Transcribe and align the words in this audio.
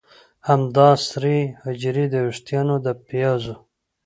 همدا 0.47 0.89
سرې 1.09 1.37
حجرې 1.63 2.05
د 2.09 2.15
ویښتانو 2.25 2.75
د 2.85 2.87
پیازو 3.07 3.55